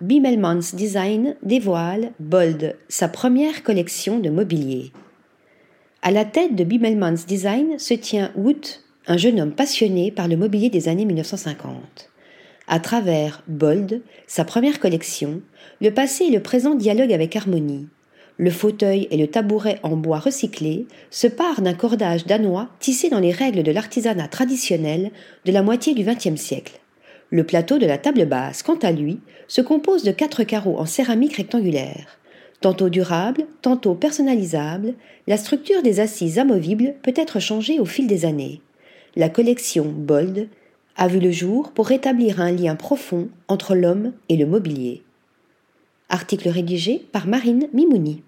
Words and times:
Bimmelmans 0.00 0.74
Design 0.74 1.34
dévoile 1.42 2.12
Bold, 2.20 2.76
sa 2.88 3.08
première 3.08 3.64
collection 3.64 4.20
de 4.20 4.30
mobilier. 4.30 4.92
À 6.02 6.12
la 6.12 6.24
tête 6.24 6.54
de 6.54 6.62
Bimmelmans 6.62 7.24
Design 7.26 7.80
se 7.80 7.94
tient 7.94 8.30
Wood, 8.36 8.64
un 9.08 9.16
jeune 9.16 9.40
homme 9.40 9.50
passionné 9.50 10.12
par 10.12 10.28
le 10.28 10.36
mobilier 10.36 10.70
des 10.70 10.86
années 10.86 11.04
1950. 11.04 11.74
À 12.68 12.78
travers 12.78 13.42
Bold, 13.48 14.00
sa 14.28 14.44
première 14.44 14.78
collection, 14.78 15.40
le 15.80 15.90
passé 15.90 16.26
et 16.26 16.30
le 16.30 16.42
présent 16.42 16.76
dialoguent 16.76 17.12
avec 17.12 17.34
harmonie. 17.34 17.88
Le 18.36 18.52
fauteuil 18.52 19.08
et 19.10 19.16
le 19.16 19.26
tabouret 19.26 19.80
en 19.82 19.96
bois 19.96 20.20
recyclé 20.20 20.86
se 21.10 21.26
parent 21.26 21.62
d'un 21.62 21.74
cordage 21.74 22.24
danois 22.24 22.68
tissé 22.78 23.10
dans 23.10 23.18
les 23.18 23.32
règles 23.32 23.64
de 23.64 23.72
l'artisanat 23.72 24.28
traditionnel 24.28 25.10
de 25.44 25.50
la 25.50 25.64
moitié 25.64 25.92
du 25.92 26.04
XXe 26.04 26.40
siècle. 26.40 26.78
Le 27.30 27.44
plateau 27.44 27.78
de 27.78 27.86
la 27.86 27.98
table 27.98 28.24
basse, 28.24 28.62
quant 28.62 28.78
à 28.78 28.90
lui, 28.90 29.20
se 29.48 29.60
compose 29.60 30.02
de 30.02 30.12
quatre 30.12 30.44
carreaux 30.44 30.78
en 30.78 30.86
céramique 30.86 31.36
rectangulaire. 31.36 32.18
Tantôt 32.60 32.88
durable, 32.88 33.46
tantôt 33.62 33.94
personnalisable, 33.94 34.94
la 35.26 35.36
structure 35.36 35.82
des 35.82 36.00
assises 36.00 36.38
amovibles 36.38 36.94
peut 37.02 37.12
être 37.14 37.38
changée 37.38 37.78
au 37.78 37.84
fil 37.84 38.06
des 38.06 38.24
années. 38.24 38.62
La 39.14 39.28
collection 39.28 39.84
Bold 39.86 40.48
a 40.96 41.06
vu 41.06 41.20
le 41.20 41.30
jour 41.30 41.70
pour 41.72 41.86
rétablir 41.86 42.40
un 42.40 42.50
lien 42.50 42.74
profond 42.74 43.28
entre 43.46 43.74
l'homme 43.74 44.12
et 44.28 44.36
le 44.36 44.46
mobilier. 44.46 45.02
Article 46.08 46.48
rédigé 46.48 47.06
par 47.12 47.26
Marine 47.26 47.68
Mimouni. 47.72 48.22